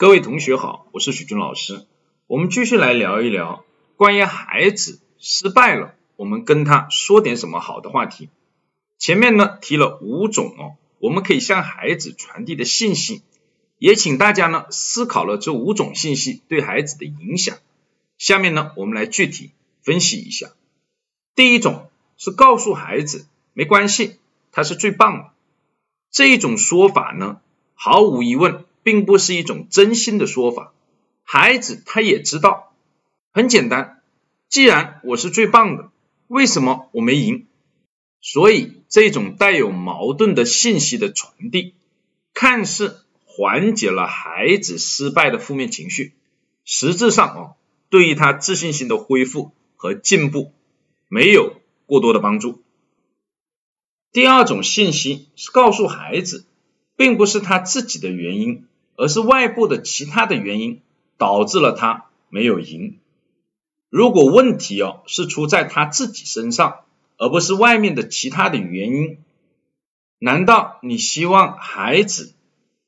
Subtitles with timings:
[0.00, 1.84] 各位同学好，我是许军老师。
[2.26, 3.66] 我们继续来聊一聊
[3.96, 8.30] 关于孩子失败了，我们跟他说点什么好的话题。
[8.96, 13.20] 前面呢提了五种哦，我们可以向孩子传递的信息，
[13.76, 17.58] 也请大家呢思考了这五种信息对孩子的影响。
[18.16, 19.50] 下面呢我们来具体
[19.82, 20.52] 分析一下。
[21.34, 24.16] 第一种是告诉孩子没关系，
[24.50, 25.30] 他是最棒的。
[26.10, 27.42] 这一种说法呢，
[27.74, 28.64] 毫无疑问。
[28.90, 30.72] 并不是一种真心的说法，
[31.22, 32.74] 孩子他也知道，
[33.30, 34.02] 很简单，
[34.48, 35.92] 既然我是最棒的，
[36.26, 37.46] 为什么我没赢？
[38.20, 41.74] 所以这种带有矛盾的信息的传递，
[42.34, 46.12] 看似缓解了孩子失败的负面情绪，
[46.64, 47.54] 实质上哦，
[47.90, 50.52] 对于他自信心的恢复和进步
[51.06, 52.60] 没有过多的帮助。
[54.10, 56.44] 第二种信息是告诉孩子，
[56.96, 58.66] 并不是他自己的原因。
[59.00, 60.82] 而是外部的其他的原因
[61.16, 62.98] 导致了他没有赢。
[63.88, 66.80] 如果问题哦是出在他自己身上，
[67.16, 69.16] 而不是外面的其他的原因，
[70.18, 72.34] 难道你希望孩子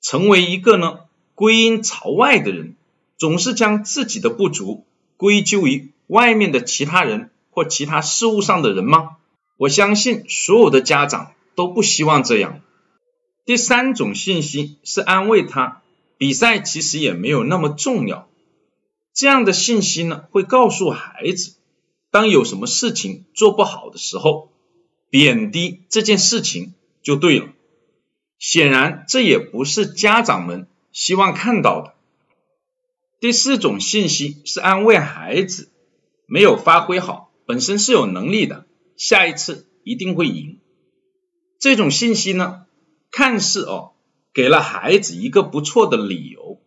[0.03, 0.99] 成为一个呢
[1.35, 2.77] 归因朝外的人，
[3.17, 4.85] 总是将自己的不足
[5.17, 9.17] 归咎于外面的其他人或其他事物上的人吗？
[9.57, 12.61] 我相信所有的家长都不希望这样。
[13.47, 15.82] 第三种信息是安慰他。
[16.23, 18.29] 比赛其实也没有那么重要，
[19.13, 21.57] 这样的信息呢，会告诉孩子，
[22.13, 24.53] 当有什么事情做不好的时候，
[25.11, 27.49] 贬低这件事情就对了。
[28.39, 31.95] 显然，这也不是家长们希望看到的。
[33.19, 35.73] 第四种信息是安慰孩子，
[36.27, 38.65] 没有发挥好，本身是有能力的，
[38.97, 40.61] 下一次一定会赢。
[41.59, 42.67] 这种信息呢，
[43.11, 43.92] 看似哦。
[44.35, 46.61] 给了孩子一个不错的理由，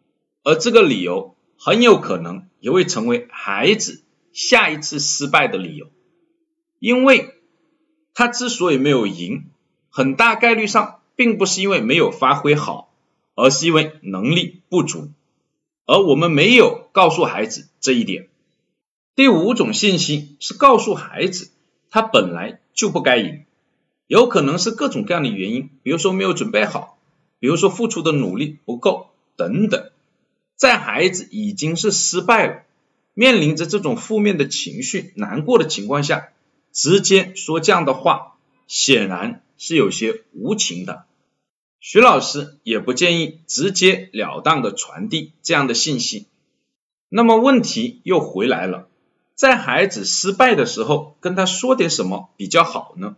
[0.44, 5.88] 而这个理由很有可能也会成为孩子下一次失败的理由，
[6.80, 7.34] 因为
[8.14, 9.46] 他之所以没有赢，
[9.90, 12.94] 很大概率上并不是因为没有发挥好，
[13.34, 15.10] 而是因为能力不足，
[15.86, 18.30] 而我们没有告诉孩子这一点。
[19.16, 21.50] 第五种信息是告诉孩子，
[21.90, 23.46] 他本来就不该赢，
[24.06, 26.95] 有可能是各种各样的原因，比如说没有准备好。
[27.46, 29.92] 比如说付出的努力不够等等，
[30.56, 32.64] 在孩子已经是失败了，
[33.14, 36.30] 面临着这种负面的情绪、难过的情况下，
[36.74, 41.06] 直接说这样的话，显然是有些无情的。
[41.80, 46.26] 徐老师也不建议直截了当的传递这样的信息。
[47.10, 48.88] 那么问题又回来了，
[49.36, 53.16] 在孩子失败的时候，跟他说点什么比较好呢？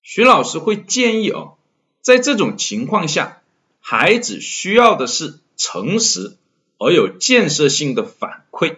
[0.00, 1.56] 徐老师会建议哦。
[2.02, 3.42] 在这种情况下，
[3.78, 6.36] 孩子需要的是诚实
[6.78, 8.76] 而有建设性的反馈，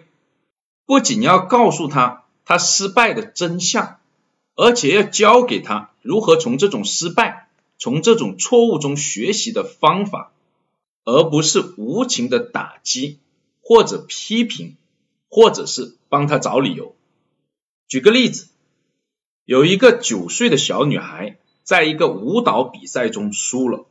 [0.85, 3.99] 不仅要告诉他他失败的真相，
[4.55, 7.47] 而且要教给他如何从这种失败、
[7.77, 10.33] 从这种错误中学习的方法，
[11.05, 13.19] 而不是无情的打击
[13.61, 14.75] 或者批评，
[15.29, 16.93] 或者是帮他找理由。
[17.87, 18.49] 举个例子，
[19.45, 21.37] 有一个九岁的小女孩。
[21.63, 23.85] 在一个舞蹈比赛中输了，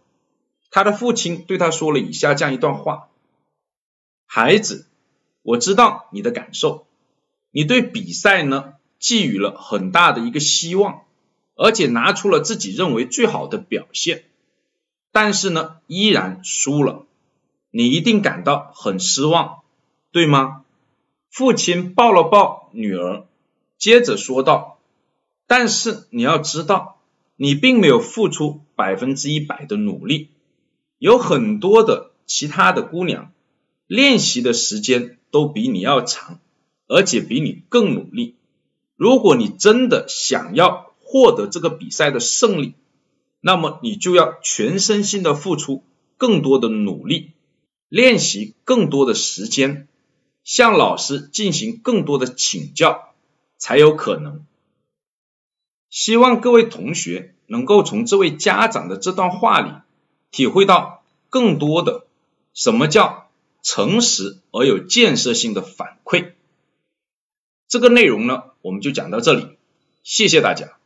[0.70, 3.08] 他的父亲对他说了以下这样一段话
[4.26, 4.86] ：“孩子，
[5.42, 6.86] 我知道你的感受，
[7.50, 11.04] 你对比赛呢寄予了很大的一个希望，
[11.56, 14.24] 而且拿出了自己认为最好的表现，
[15.10, 17.06] 但是呢依然输了，
[17.70, 19.62] 你一定感到很失望，
[20.10, 20.64] 对吗？”
[21.30, 23.24] 父亲抱了抱女儿，
[23.78, 24.78] 接着说道
[25.48, 26.98] ：“但是你要知道。”
[27.36, 30.28] 你并没有付出百分之一百的努力，
[30.98, 33.32] 有很多的其他的姑娘
[33.86, 36.40] 练习的时间都比你要长，
[36.86, 38.36] 而且比你更努力。
[38.96, 42.74] 如果你真的想要获得这个比赛的胜利，
[43.40, 45.82] 那么你就要全身心的付出
[46.16, 47.32] 更多的努力，
[47.88, 49.88] 练习更多的时间，
[50.44, 53.14] 向老师进行更多的请教，
[53.58, 54.46] 才有可能。
[55.90, 59.70] 希望各位同学能够从这位家长的这段话里
[60.30, 62.06] 体会到更多的
[62.54, 63.28] 什么叫
[63.62, 66.32] 诚实而有建设性的反馈。
[67.68, 69.58] 这个内容呢，我们就讲到这里，
[70.02, 70.78] 谢谢大家。